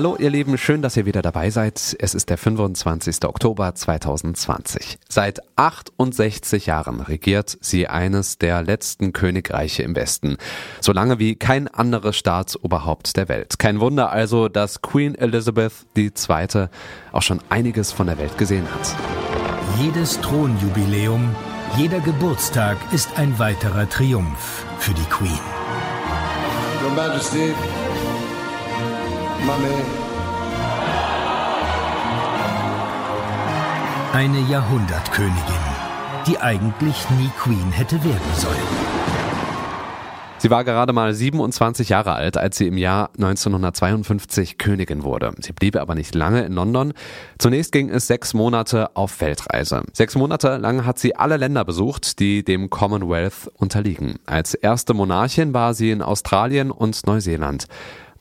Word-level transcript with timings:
Hallo 0.00 0.16
ihr 0.18 0.30
Lieben, 0.30 0.56
schön, 0.56 0.80
dass 0.80 0.96
ihr 0.96 1.04
wieder 1.04 1.20
dabei 1.20 1.50
seid. 1.50 1.94
Es 1.98 2.14
ist 2.14 2.30
der 2.30 2.38
25. 2.38 3.22
Oktober 3.26 3.74
2020. 3.74 4.98
Seit 5.10 5.40
68 5.56 6.64
Jahren 6.64 7.00
regiert 7.00 7.58
sie 7.60 7.86
eines 7.86 8.38
der 8.38 8.62
letzten 8.62 9.12
Königreiche 9.12 9.82
im 9.82 9.94
Westen. 9.94 10.38
So 10.80 10.92
lange 10.92 11.18
wie 11.18 11.36
kein 11.36 11.68
anderes 11.68 12.16
Staatsoberhaupt 12.16 13.14
der 13.18 13.28
Welt. 13.28 13.58
Kein 13.58 13.78
Wunder 13.80 14.10
also, 14.10 14.48
dass 14.48 14.80
Queen 14.80 15.14
Elizabeth 15.16 15.74
II. 15.94 16.14
auch 17.12 17.20
schon 17.20 17.40
einiges 17.50 17.92
von 17.92 18.06
der 18.06 18.16
Welt 18.16 18.38
gesehen 18.38 18.64
hat. 18.72 18.96
Jedes 19.82 20.18
Thronjubiläum, 20.22 21.36
jeder 21.76 22.00
Geburtstag 22.00 22.78
ist 22.92 23.18
ein 23.18 23.38
weiterer 23.38 23.86
Triumph 23.86 24.64
für 24.78 24.94
die 24.94 25.04
Queen. 25.10 25.38
Your 26.82 26.90
Majesty. 26.92 27.52
Eine 34.12 34.40
Jahrhundertkönigin, 34.50 35.34
die 36.26 36.38
eigentlich 36.38 37.08
nie 37.10 37.30
Queen 37.38 37.70
hätte 37.72 38.02
werden 38.04 38.34
sollen. 38.36 39.00
Sie 40.38 40.50
war 40.50 40.64
gerade 40.64 40.94
mal 40.94 41.12
27 41.12 41.90
Jahre 41.90 42.14
alt, 42.14 42.38
als 42.38 42.56
sie 42.56 42.66
im 42.66 42.78
Jahr 42.78 43.10
1952 43.18 44.56
Königin 44.56 45.04
wurde. 45.04 45.32
Sie 45.38 45.52
blieb 45.52 45.76
aber 45.76 45.94
nicht 45.94 46.14
lange 46.14 46.44
in 46.44 46.54
London. 46.54 46.94
Zunächst 47.38 47.72
ging 47.72 47.90
es 47.90 48.06
sechs 48.06 48.32
Monate 48.32 48.96
auf 48.96 49.20
Weltreise. 49.20 49.82
Sechs 49.92 50.14
Monate 50.14 50.56
lang 50.56 50.86
hat 50.86 50.98
sie 50.98 51.14
alle 51.14 51.36
Länder 51.36 51.66
besucht, 51.66 52.20
die 52.20 52.42
dem 52.42 52.70
Commonwealth 52.70 53.50
unterliegen. 53.58 54.18
Als 54.24 54.54
erste 54.54 54.94
Monarchin 54.94 55.52
war 55.52 55.74
sie 55.74 55.90
in 55.90 56.00
Australien 56.00 56.70
und 56.70 57.06
Neuseeland. 57.06 57.66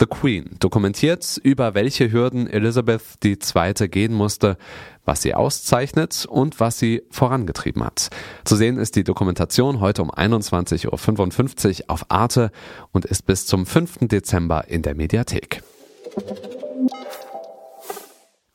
The 0.00 0.06
Queen 0.06 0.50
dokumentiert, 0.60 1.40
über 1.42 1.74
welche 1.74 2.12
Hürden 2.12 2.46
Elizabeth 2.46 3.02
II. 3.24 3.36
gehen 3.88 4.14
musste, 4.14 4.56
was 5.04 5.22
sie 5.22 5.34
auszeichnet 5.34 6.24
und 6.24 6.60
was 6.60 6.78
sie 6.78 7.02
vorangetrieben 7.10 7.82
hat. 7.82 8.08
Zu 8.44 8.54
sehen 8.54 8.78
ist 8.78 8.94
die 8.94 9.02
Dokumentation 9.02 9.80
heute 9.80 10.02
um 10.02 10.12
21.55 10.12 10.86
Uhr 10.86 11.90
auf 11.90 12.10
Arte 12.10 12.52
und 12.92 13.06
ist 13.06 13.26
bis 13.26 13.46
zum 13.46 13.66
5. 13.66 13.98
Dezember 14.02 14.68
in 14.68 14.82
der 14.82 14.94
Mediathek. 14.94 15.62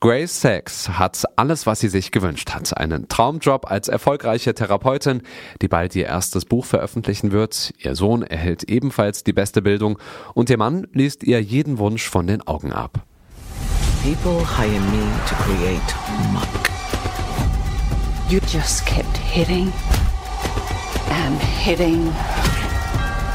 Grace 0.04 0.42
Sachs 0.42 0.90
hat 0.90 1.23
alles, 1.38 1.66
was 1.66 1.80
sie 1.80 1.88
sich 1.88 2.12
gewünscht 2.12 2.52
hat. 2.54 2.76
Einen 2.76 3.08
Traumjob 3.08 3.72
als 3.72 3.88
erfolgreiche 3.88 4.54
Therapeutin, 4.54 5.22
die 5.62 5.70
bald 5.70 5.95
ihr 5.95 6.08
erstes 6.08 6.44
Buch 6.44 6.66
veröffentlichen 6.66 7.32
wird. 7.32 7.73
Ihr 7.78 7.95
Sohn 7.95 8.22
erhält 8.22 8.64
ebenfalls 8.64 9.23
die 9.23 9.32
beste 9.32 9.62
Bildung 9.62 9.98
und 10.34 10.50
ihr 10.50 10.58
Mann 10.58 10.88
liest 10.92 11.23
ihr 11.23 11.42
jeden 11.42 11.78
Wunsch 11.78 12.10
von 12.10 12.28
den 12.28 12.45
Augen 12.45 12.73
ab. 12.73 13.00
People 14.04 14.45
hire 14.45 14.82
me 14.92 15.08
to 15.26 15.36
create 15.36 15.95
muck. 16.34 16.70
You 18.28 18.42
just 18.52 18.86
kept 18.86 19.16
hitting 19.16 19.72
and 21.10 21.42
hitting. 21.42 22.08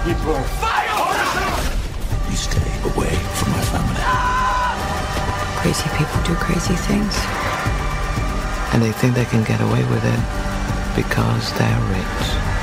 You 0.06 0.12
were 0.26 0.67
Crazy 5.68 5.90
people 5.98 6.22
do 6.22 6.34
crazy 6.36 6.76
things. 6.76 7.14
And 8.72 8.82
they 8.82 8.90
think 8.90 9.14
they 9.14 9.26
can 9.26 9.44
get 9.44 9.60
away 9.60 9.84
with 9.84 10.02
it 10.02 10.96
because 10.96 11.52
they're 11.58 11.80
rich. 11.92 12.57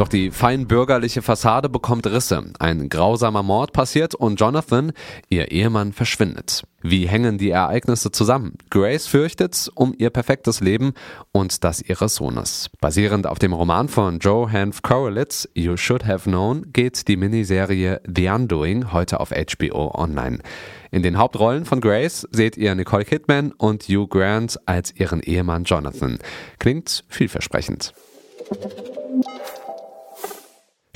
Doch 0.00 0.08
die 0.08 0.30
fein 0.30 0.66
bürgerliche 0.66 1.20
Fassade 1.20 1.68
bekommt 1.68 2.06
Risse. 2.06 2.42
Ein 2.58 2.88
grausamer 2.88 3.42
Mord 3.42 3.74
passiert 3.74 4.14
und 4.14 4.40
Jonathan, 4.40 4.92
ihr 5.28 5.50
Ehemann, 5.50 5.92
verschwindet. 5.92 6.62
Wie 6.80 7.06
hängen 7.06 7.36
die 7.36 7.50
Ereignisse 7.50 8.10
zusammen? 8.10 8.54
Grace 8.70 9.06
fürchtet 9.06 9.70
um 9.74 9.94
ihr 9.98 10.08
perfektes 10.08 10.60
Leben 10.60 10.94
und 11.32 11.64
das 11.64 11.82
ihres 11.82 12.14
Sohnes. 12.14 12.70
Basierend 12.80 13.26
auf 13.26 13.38
dem 13.38 13.52
Roman 13.52 13.88
von 13.88 14.20
Joe 14.20 14.50
Hanf 14.50 14.80
Korelitz, 14.80 15.46
You 15.52 15.76
Should 15.76 16.06
Have 16.06 16.30
Known, 16.30 16.72
geht 16.72 17.06
die 17.06 17.18
Miniserie 17.18 18.00
The 18.06 18.28
Undoing 18.30 18.94
heute 18.94 19.20
auf 19.20 19.32
HBO 19.32 19.94
online. 19.94 20.38
In 20.90 21.02
den 21.02 21.18
Hauptrollen 21.18 21.66
von 21.66 21.82
Grace 21.82 22.26
seht 22.30 22.56
ihr 22.56 22.74
Nicole 22.74 23.04
Kidman 23.04 23.52
und 23.52 23.82
Hugh 23.82 24.08
Grant 24.08 24.58
als 24.64 24.96
ihren 24.96 25.20
Ehemann 25.20 25.64
Jonathan. 25.64 26.18
Klingt 26.58 27.04
vielversprechend. 27.10 27.92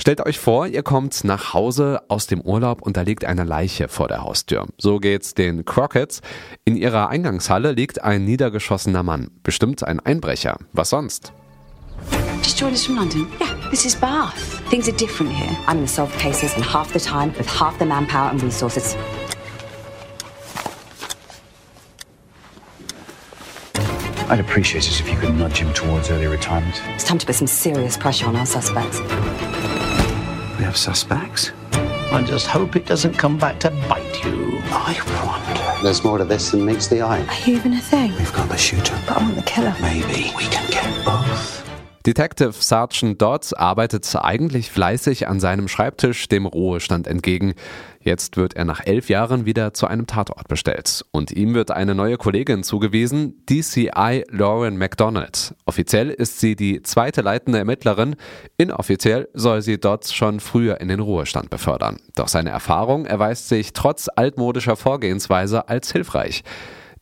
Stellt 0.05 0.23
euch 0.23 0.37
vor, 0.37 0.67
ihr 0.67 0.83
kommt 0.83 1.23
nach 1.23 1.55
Hause 1.55 1.99
aus 2.09 2.27
dem 2.27 2.39
Urlaub 2.39 2.83
und 2.83 2.95
da 2.95 3.01
liegt 3.01 3.25
eine 3.25 3.43
Leiche 3.43 3.87
vor 3.87 4.07
der 4.07 4.21
Haustür. 4.21 4.67
So 4.77 4.99
geht's 4.99 5.33
den 5.33 5.65
Crockett's. 5.65 6.21
In 6.63 6.75
ihrer 6.77 7.09
Eingangshalle 7.09 7.71
liegt 7.71 8.03
ein 8.03 8.23
niedergeschossener 8.23 9.01
Mann. 9.01 9.31
Bestimmt 9.41 9.83
ein 9.83 9.99
Einbrecher. 9.99 10.59
Was 10.73 10.91
sonst? 10.91 11.33
Just 12.43 12.59
joined 12.59 12.73
us 12.73 12.85
from 12.85 12.97
London. 12.97 13.25
Yeah, 13.41 13.47
this 13.71 13.83
is 13.83 13.95
Bath. 13.95 14.61
Things 14.69 14.87
are 14.87 14.95
different 14.95 15.31
here. 15.31 15.57
I'm 15.65 15.81
to 15.81 15.87
solve 15.87 16.15
cases 16.19 16.55
in 16.55 16.61
half 16.61 16.93
the 16.93 16.99
time 16.99 17.33
with 17.35 17.47
half 17.47 17.75
the 17.79 17.85
manpower 17.85 18.29
and 18.29 18.43
resources. 18.43 18.95
I'd 24.29 24.39
appreciate 24.39 24.87
it 24.87 24.99
if 24.99 25.09
you 25.09 25.17
could 25.17 25.35
nudge 25.35 25.57
him 25.57 25.73
towards 25.73 26.11
early 26.11 26.27
retirement. 26.27 26.79
It's 26.93 27.03
time 27.03 27.17
to 27.17 27.25
put 27.25 27.33
some 27.33 27.47
serious 27.47 27.97
pressure 27.97 28.27
on 28.27 28.35
our 28.35 28.45
suspects. 28.45 29.01
We 30.57 30.63
have 30.63 30.77
suspects. 30.77 31.51
I 31.73 32.23
just 32.25 32.47
hope 32.47 32.75
it 32.75 32.85
doesn't 32.85 33.15
come 33.15 33.37
back 33.37 33.59
to 33.61 33.71
bite 33.89 34.23
you. 34.23 34.59
I 34.65 34.95
wonder. 35.25 35.83
There's 35.83 36.03
more 36.03 36.17
to 36.17 36.23
this 36.23 36.51
than 36.51 36.65
meets 36.65 36.87
the 36.87 37.01
eye. 37.01 37.25
Are 37.25 37.49
you 37.49 37.57
even 37.57 37.73
a 37.73 37.81
thing? 37.81 38.15
We've 38.15 38.31
got 38.33 38.47
the 38.47 38.57
shooter. 38.57 38.97
But 39.07 39.17
I 39.17 39.23
want 39.23 39.35
the 39.35 39.41
killer. 39.41 39.75
Maybe 39.81 40.31
we 40.37 40.45
can 40.45 40.69
get 40.71 41.05
both. 41.05 41.64
Detective 42.05 42.53
Sergeant 42.53 43.19
Dodd 43.19 43.57
arbeitet 43.57 44.07
eigentlich 44.15 44.69
fleißig 44.69 45.27
an 45.27 45.39
seinem 45.39 45.67
Schreibtisch 45.67 46.27
dem 46.27 46.45
Ruhestand 46.45 47.07
entgegen. 47.07 47.55
Jetzt 47.99 48.37
wird 48.37 48.55
er 48.55 48.63
nach 48.63 48.85
elf 48.85 49.09
Jahren 49.09 49.47
wieder 49.47 49.73
zu 49.73 49.87
einem 49.87 50.05
Tatort 50.05 50.47
bestellt. 50.47 51.03
Und 51.09 51.31
ihm 51.31 51.55
wird 51.55 51.71
eine 51.71 51.95
neue 51.95 52.17
Kollegin 52.17 52.61
zugewiesen, 52.61 53.43
DCI 53.49 54.23
Lauren 54.29 54.77
McDonald. 54.77 55.55
Offiziell 55.65 56.11
ist 56.11 56.39
sie 56.39 56.55
die 56.55 56.83
zweite 56.83 57.21
leitende 57.21 57.57
Ermittlerin. 57.57 58.15
Inoffiziell 58.57 59.27
soll 59.33 59.63
sie 59.63 59.79
Dodd 59.79 60.05
schon 60.05 60.39
früher 60.39 60.79
in 60.81 60.89
den 60.89 60.99
Ruhestand 60.99 61.49
befördern. 61.49 61.97
Doch 62.15 62.27
seine 62.27 62.51
Erfahrung 62.51 63.07
erweist 63.07 63.49
sich 63.49 63.73
trotz 63.73 64.09
altmodischer 64.15 64.75
Vorgehensweise 64.75 65.69
als 65.69 65.91
hilfreich. 65.91 66.43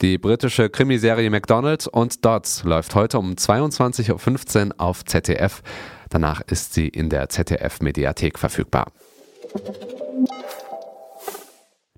Die 0.04 0.18
britische 0.18 0.70
Krimiserie 0.70 1.30
McDonald 1.30 1.88
und 1.88 2.26
Dodds 2.26 2.66
läuft 2.66 2.94
heute 2.94 3.18
um 3.18 3.36
22.15 3.36 4.66
Uhr 4.68 4.74
auf 4.78 5.06
ZDF. 5.06 5.62
Danach 6.10 6.42
ist 6.42 6.74
sie 6.74 6.90
in 6.90 7.10
der 7.10 7.30
ZDF-Mediathek 7.30 8.38
verfügbar. 8.38 8.92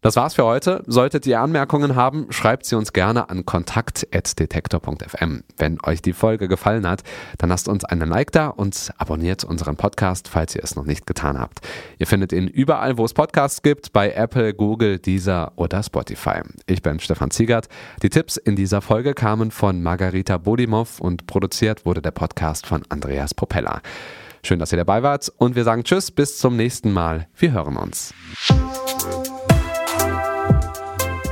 Das 0.06 0.16
war's 0.18 0.36
für 0.36 0.46
heute. 0.46 0.84
Solltet 0.86 1.26
ihr 1.26 1.42
Anmerkungen 1.42 1.96
haben, 1.96 2.28
schreibt 2.30 2.68
sie 2.68 2.76
uns 2.76 2.94
gerne 2.94 3.32
an 3.32 3.44
kontakt.detektor.fm. 3.44 5.44
Wenn 5.58 5.80
euch 5.84 6.04
die 6.04 6.14
Folge 6.14 6.48
gefallen 6.48 6.88
hat, 6.88 7.02
dann 7.40 7.50
lasst 7.50 7.68
uns 7.68 7.86
einen 7.86 8.08
Like 8.08 8.32
da 8.32 8.50
und 8.50 8.94
abonniert 9.00 9.44
unseren 9.44 9.78
Podcast, 9.78 10.28
falls 10.28 10.54
ihr 10.54 10.64
es 10.64 10.76
noch 10.76 10.86
nicht 10.86 11.08
getan 11.08 11.40
habt. 11.40 11.62
Ihr 11.98 12.06
findet 12.06 12.34
ihn 12.34 12.48
überall, 12.48 13.00
wo 13.00 13.06
es 13.06 13.16
Podcasts 13.16 13.64
gibt, 13.64 13.94
bei 13.94 14.12
Apple, 14.12 14.54
Google, 14.54 15.00
Deezer 15.00 15.54
oder 15.56 15.82
Spotify. 15.82 16.42
Ich 16.68 16.84
bin 16.84 17.00
Stefan 17.00 17.32
Ziegert. 17.32 17.68
Die 18.04 18.12
Tipps 18.12 18.38
in 18.38 18.56
dieser 18.56 18.84
Folge 18.84 19.16
kamen 19.16 19.50
von 19.50 19.82
Margarita 19.82 20.38
Bodimov 20.38 21.00
und 21.00 21.26
produziert 21.26 21.84
wurde 21.84 22.04
der 22.04 22.12
Podcast 22.12 22.68
von 22.68 22.84
Andreas 22.90 23.34
Propeller. 23.34 23.82
Schön, 24.44 24.60
dass 24.60 24.72
ihr 24.72 24.78
dabei 24.78 25.02
wart 25.02 25.34
und 25.40 25.56
wir 25.56 25.64
sagen 25.64 25.84
Tschüss, 25.84 26.12
bis 26.12 26.38
zum 26.38 26.58
nächsten 26.58 26.94
Mal. 26.94 27.28
Wir 27.36 27.54
hören 27.54 27.76
uns. 27.76 28.14